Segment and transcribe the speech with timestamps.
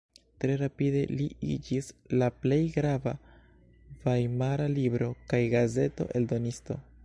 [0.43, 1.25] Tre rapide li
[1.55, 1.89] iĝis
[2.23, 3.13] la plej grava
[4.07, 6.85] vajmara libro- kaj gazeto-eldonisto.